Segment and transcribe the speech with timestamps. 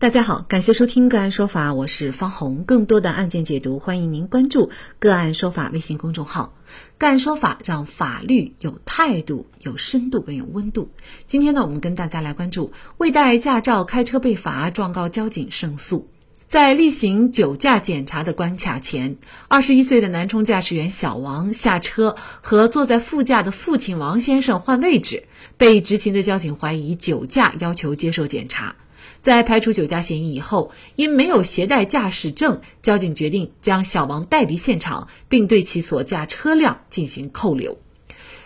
[0.00, 2.64] 大家好，感谢收听个案说法，我是方红。
[2.64, 6.54] 更多的案件解读，欢迎您关注个案说法微信公众号。
[6.96, 10.90] 个案说法让法律有态度、有深度、更有温度。
[11.26, 16.08] 今天呢，我们跟大家来关注未带驾照开车被罚，状告交警胜诉。
[16.48, 25.24] 在例行酒驾检查的关卡前，二十一岁的南充驾驶员小王下车和坐在副驾的父亲王先生换位置，
[25.58, 28.76] 被执勤的交警怀疑酒驾，要求接受检查。
[29.22, 37.78] 在排除酒驾嫌疑以后，因没有携带驾驶证，交警决定将小王带离现场，并对其所驾车辆进行扣留。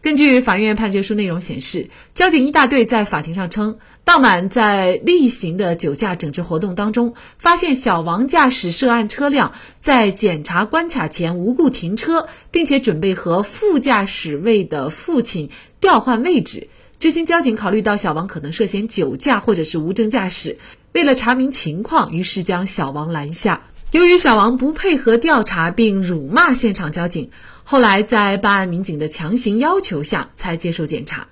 [0.00, 16.68] 根据法院判决书内容显示，交警一大队在法庭上称，当晚在例行的酒驾整治活动当中，发现小王驾驶涉案车辆在检查关卡前无故停车，并且准备和副驾驶位的父亲调换位置。
[17.00, 20.58] 执勤交警考虑到小王可能涉嫌酒驾或者是无证驾驶，
[20.92, 23.62] 为了查明情况，于是将小王拦下。
[23.92, 27.30] 由于小王不配合调查并辱骂现场交警，
[27.62, 31.28] 后来在办案民警的强行要求下才接受检查。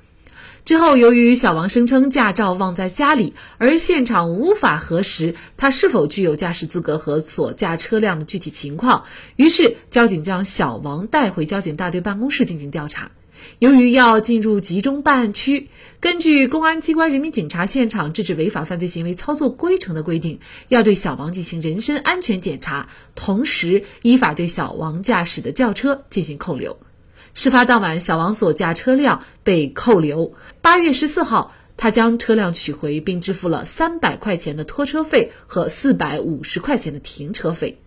[0.64, 9.02] 之后，由于小王声称驾照忘在家里，而现场无法核实他是否具有驾驶资格和所驾车辆的具体情况，
[9.34, 13.10] 于是交警将小王带回交警大队办公室进行调查。
[13.58, 26.78] 由于要进入集中办案区，根据《公安机关人民警察现场制止违法犯罪行为操作规程》的规定，要对小王进行人身安全检查，同时依法对小王驾驶的轿车进行扣留。
[27.32, 30.34] 事发当晚，小王所驾车辆被扣留。
[30.60, 37.78] 八月十四号，他将车辆取回，并支付了三百块钱的拖车费和四百五十块钱的停车费。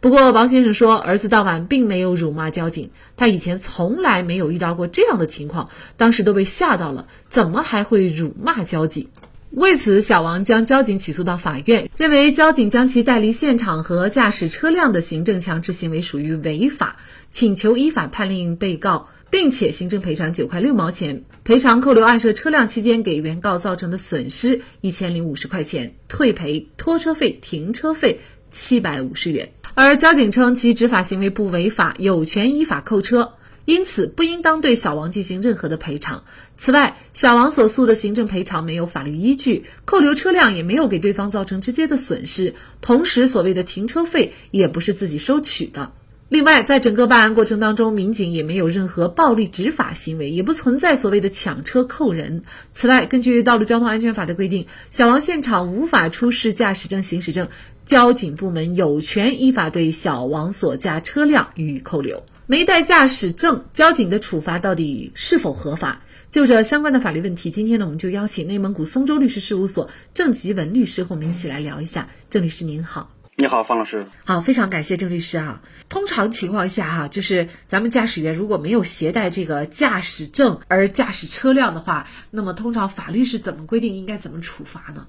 [0.00, 9.08] 不过，王先生说，儿子当晚并没有辱骂交警，他以前从来没有遇到过这样的情况，当时都被吓到了，怎么还会辱骂交警？
[9.50, 16.96] 为此，小王将交警起诉到法院，认为交警将其带离现场和驾驶车辆的行政强制行为属于违法，
[17.30, 28.20] 请求依法判令被告，并且行政赔偿九块六毛钱，赔偿扣留案涉车辆期间给原告造成的损失一千零五十块钱，退赔拖车费、停车费。
[28.50, 33.32] 七百五十元，而交警称其执法行为不违法，有权依法扣车，
[33.64, 36.24] 因此不应当对小王进行任何的赔偿。
[36.56, 45.92] 此外，小王所诉的行政赔偿没有法律依据，扣留车辆也没有给对方造成直接的损失，同时所谓的停车费也不是自己收取的。
[46.28, 52.42] 另外，在整个办案过程当中，民警也没有任何暴力执法行为，也不存在所谓的抢车扣人。
[52.72, 57.46] 此外，根据《道路交通安全法》的规定，小王现场无法出示驾驶证、行驶证，
[57.84, 62.24] 交警部门有权依法对小王所驾车辆予以扣留。
[62.46, 66.02] 没带驾驶证，交警的处罚到底是否合法？
[66.28, 72.08] 就这相关的法律问题，今天呢，我们就邀请内蒙古松州律师事务所郑吉文律师和我们一起来聊一下。
[72.28, 73.15] 郑律师您好。
[73.38, 74.06] 你好，方老师。
[74.24, 75.60] 好，非常感谢郑律师啊。
[75.90, 85.06] 通常情况下哈，就是咱们驾驶员如果没有携带这个驾驶证而驾驶车辆的话，那么通常法律是怎么规定，应该怎么处罚呢？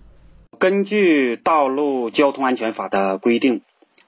[0.59, 3.61] 根据《道路交通安全法》的规定，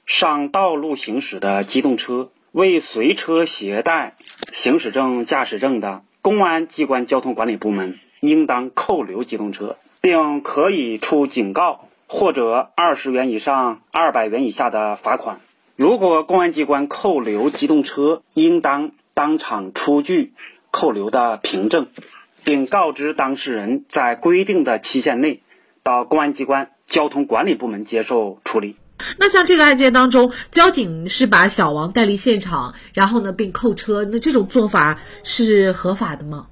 [0.06, 4.18] 上道路行驶的机动车未随车携带
[4.52, 11.86] 行驶证、驾驶证的，公安机关交通管理部门应当扣留机动车，并可以处警告。
[12.12, 15.40] 或者二十元以上二百元以下的罚款。
[15.76, 20.34] 如果公安机关扣留机动车，应当当场出具
[20.72, 21.88] 扣留的凭证，
[22.44, 25.44] 并告知当事人在规定的期限内
[25.84, 28.76] 到公安机关交通管理部门接受处理。
[29.20, 36.48] 那像这个案件当中，交警是把小王带离现场，然后呢并扣车，那这种做法是合法的吗？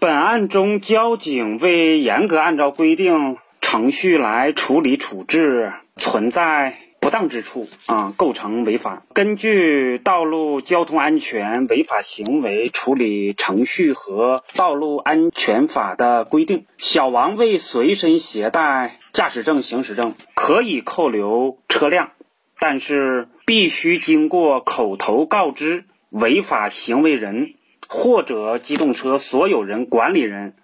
[0.00, 3.36] 本案中，交警未严格按照规定。
[3.72, 9.02] 程序来处理处置存在不当之处啊，构成违法。
[9.14, 22.10] 根据《道路交通安全违法行为处理程序和道路安全法》的规定，小王未随身携带驾驶证、行驶证，可以扣留车辆，
[22.58, 27.54] 但是必须经过口头告知违法行为人
[27.88, 30.56] 或者机动车所有人、管理人。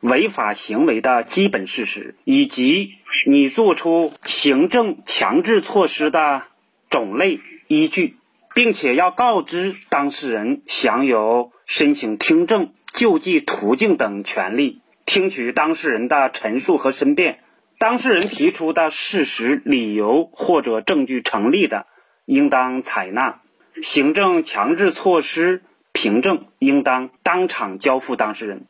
[0.00, 2.94] 违法行为的基本事实，以及
[3.26, 6.42] 你做出行政强制措施的
[6.90, 8.16] 种类依据，
[8.54, 17.40] 并且要告知当事人享有申请听证、救济途径等权利，听取当事人的陈述和申辩。
[17.78, 21.86] 当事人提出的事实、理由或者证据成立的，
[22.24, 23.40] 应当采纳；
[23.82, 25.62] 行政强制措施
[25.92, 28.66] 凭证应当当场交付当事人。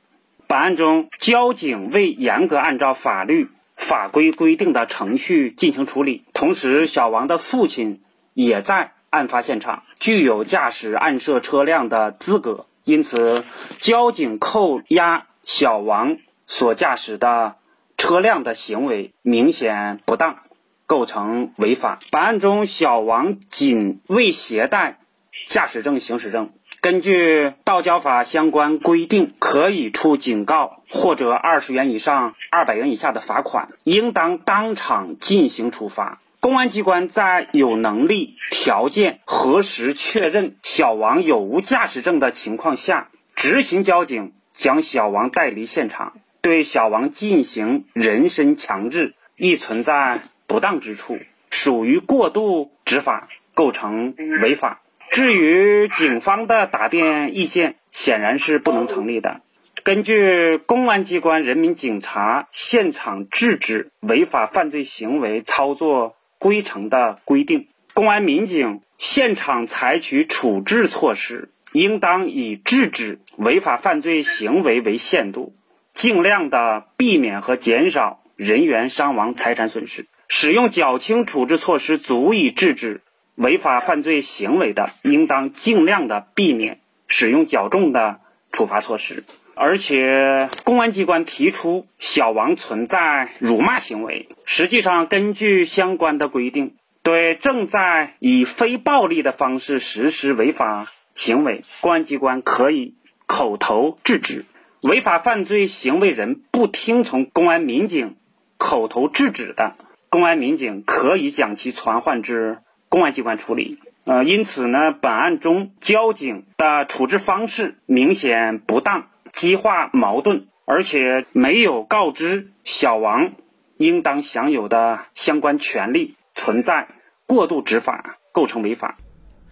[0.48, 6.24] 本案中，交警未严格按照法律法规规定的程序进行处理。
[6.32, 8.02] 同时，小王的父亲
[8.32, 13.44] 也在案发现场，具有驾驶案涉车辆的资格，因此，
[13.78, 17.56] 交警扣押小王所驾驶的
[17.96, 20.38] 车辆的行为明显不当，
[20.86, 21.98] 构成违法。
[22.12, 25.00] 本案中，小王仅未携带
[25.48, 26.52] 驾驶证、行驶证。
[26.86, 36.20] 根据道交法相关规定，可以处警告或者二十元以上二百元以下的罚款，应当当场进行处罚。
[36.38, 51.18] 公安机关在有能力、条件核实确认小王有无驾驶证的情况下，执行交警将小王带离现场，对小王进行人身强制，亦存在不当之处，
[51.50, 54.82] 属于过度执法，构成违法。
[55.10, 59.40] 至于警方的答辩意见，显然是不能成立的。
[59.82, 75.54] 根据公安机关人民警察现场制止违法犯罪行为操作规程的规定，公安民警现场采取处置措施，应当以制止违法犯罪行为为限度，
[75.94, 80.06] 尽量的避免和减少人员伤亡、财产损失。
[80.28, 83.02] 使用较轻处置措施足以制止。
[83.36, 89.24] 违法犯罪行为的，应当尽量的避免使用较重的处罚措施。
[89.54, 102.96] 而且，公安机关提出小王存在辱骂行为，实际上根据相关的规定，对正在以非暴力的方式实施违法行为，公安机关可以
[103.26, 104.44] 口头制止。
[104.82, 108.16] 违法犯罪行为人不听从公安民警
[108.58, 109.74] 口头制止的，
[110.10, 112.58] 公安民警可以将其传唤至。
[112.88, 123.32] 公安机关处理，呃，因此呢，本案中交警的处置方式明显不当，激化矛盾，而且没有告知小王
[123.76, 126.86] 应当享有的相关权利，存在
[127.26, 128.96] 过度执法，构成违法。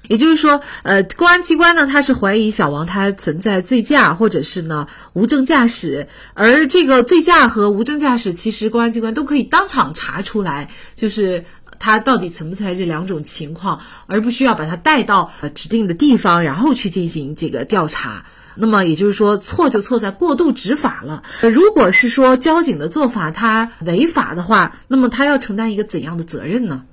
[0.07, 11.45] 也就是说，呃，公安机关呢，他是怀疑小王他存在醉驾，或者是呢无证驾驶，而这个醉驾和无证驾驶，其实公安机关都可以当场查出来，就是。
[11.79, 18.25] 他到底存不存在这两种情况，而不需要把他带到指定的地方，然后去进行这个调查。
[18.57, 21.23] 那么也就是说，错就错在过度执法了。
[21.43, 26.85] 如果是说交警的做法他违法的话，那么他要承担一个怎样的责任呢？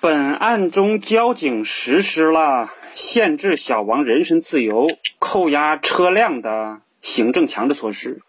[0.00, 4.88] 本案中，交警实施了限制小王人身自由、
[5.18, 8.20] 扣押车辆的行政强制措施。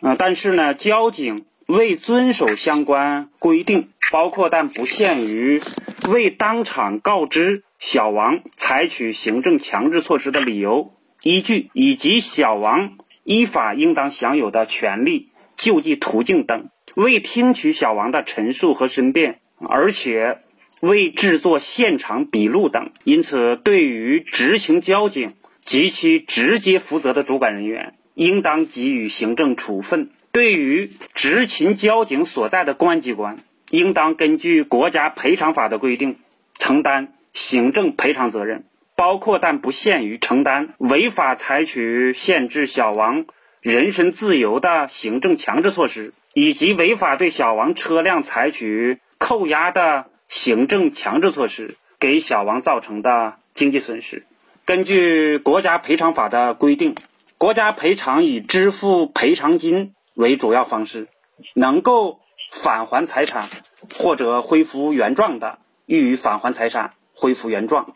[0.00, 1.44] 嗯，但是呢，交警。
[1.68, 5.62] 未遵守相关规定，包括但不限于
[6.06, 10.92] 未当场告知小王采取行政强制措施的理由、
[11.22, 20.40] 依据，以及小王依法应当享有的权利、救济途径等；未听取小王的陈述和申辩，而且
[20.80, 22.90] 未制作现场笔录等。
[23.04, 25.32] 因此，对于执行交警
[25.64, 30.10] 及其直接负责的主管人员，应当给予行政处分。
[30.32, 33.38] 对于执勤交警所在的公安机关，
[33.72, 36.18] 应当根据国家赔偿法的规定，
[36.58, 38.64] 承担行政赔偿责任，
[38.96, 43.24] 包括但不限于承担违法采取限制小王
[43.62, 54.26] 人身自由的行政强制措施，以及违法对小王车辆采取扣押的行政强制措施给小王造成的经济损失。
[54.66, 56.94] 根据国家赔偿法的规定，
[57.38, 59.94] 国家赔偿以支付赔偿金。
[60.14, 61.08] 为主要方式，
[61.54, 62.20] 能够
[62.52, 63.48] 返还财产
[63.96, 67.86] 或者恢复原状的，予以返还财产、恢复原状；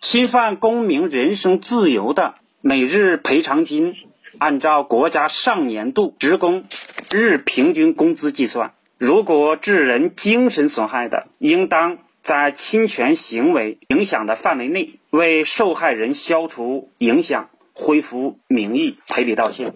[0.00, 3.94] 侵犯公民人身自由的，每日赔偿金
[4.38, 6.64] 按照国家上年度职工
[7.10, 8.74] 日平均工资计算。
[8.98, 19.72] 如果致人精神损害的，应当在侵权行为影响的范围内，为受害人消除影响、恢复名誉、赔礼道歉。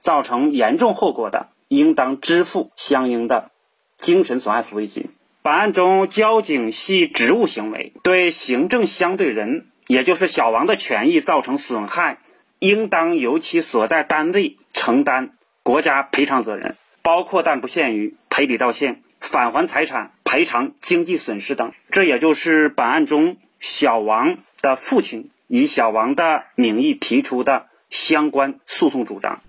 [0.00, 3.52] 造成严重后果的，应当支付相应的
[3.94, 5.10] 精神损害抚慰金。
[5.42, 12.18] 本案中，交警系职务行为对行政相对人，也就是小王的权益造成损害，
[12.58, 21.72] 应当由其所在单位承担国家赔偿责任，包括但不限于赔礼道歉、返还财产、赔偿经济损失等。
[21.90, 29.40] 这也就是本案中小王的父亲以小王的名义提出的相关诉讼主张。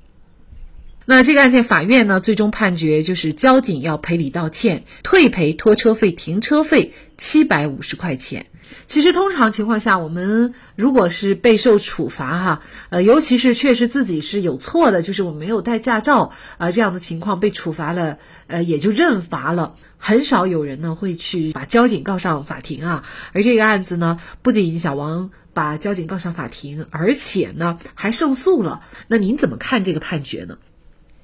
[1.11, 8.45] 那这个案件法院呢，最终判决就是交警要赔礼道歉，退赔拖车费、停车费七百五十块钱。
[8.85, 19.75] 其实通常情况下，我们如果是备受处罚哈，呃，尤其是确实自己是有错的，就是我没有带驾照啊这样的情况被处罚了，呃，也就认罚了。
[19.97, 23.03] 很少有人呢会去把交警告上法庭啊。
[23.33, 28.79] 而这个案子呢，不仅小王把交警告上法庭，而且呢还胜诉了。
[29.09, 30.57] 那您怎么看这个判决呢？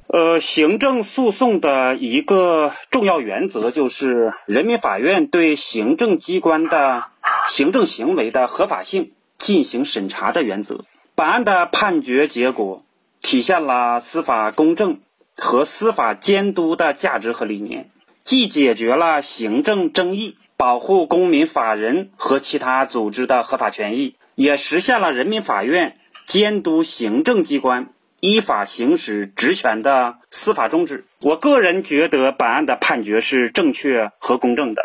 [0.08, 7.04] 呃，行政诉讼的一个重要原则就是人民法院对行政机关的
[7.50, 10.86] 行政行为的合法性进行审查的原则。
[11.14, 12.86] 本案的判决结果
[13.22, 15.00] 体现了司法公正
[15.36, 17.90] 和司法监督的价值和理念，
[18.24, 27.90] 既解决了行政争议，保护公民、法人和其他组织的合法权益，也实现了人民法院监督行政机关。
[28.20, 34.82] 依法行使职权的司法终旨，我个人觉得本案的判决是正确和公正的，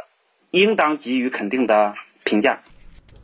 [0.51, 2.61] 应当给予肯定的评价。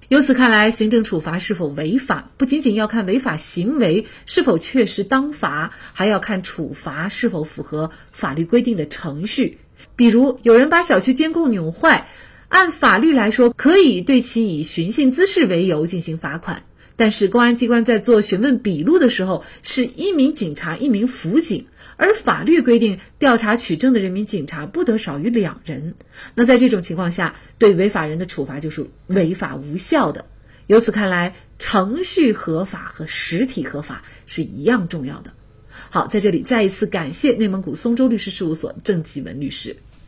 [0.09, 9.59] 由此看来，行政处罚是否违法，不仅仅要看违法行为是否确实当罚，还要看处罚是否符合法律规定的程序。
[9.95, 12.07] 比如，有人把小区监控扭坏，
[12.49, 16.63] 按法律来说，可以对其以寻衅滋事为由进行罚款。
[16.99, 25.95] 但是公安机关在做询问笔录的时候，是一名警察一名辅警，而法律规定调查取证的人民警察不得少于两人。
[26.35, 30.27] 那在这种情况下，对违法人的处罚就是违法无效的。
[30.67, 35.33] 由此看来，程序合法和实体合法是一样重要的。
[35.91, 39.77] 好，在这里再一次感谢内蒙古松州律师事务所郑继文律师。